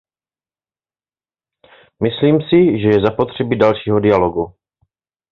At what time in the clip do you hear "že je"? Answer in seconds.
2.81-2.99